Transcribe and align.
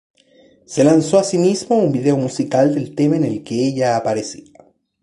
Se 0.65 0.83
lanzó 0.83 1.19
asimismo 1.19 1.77
un 1.77 1.91
vídeo 1.91 2.17
musical 2.17 2.73
del 2.73 2.95
tema 2.95 3.17
en 3.17 3.23
el 3.23 3.43
que 3.43 3.53
ella 3.67 3.95
aparecía. 3.97 4.51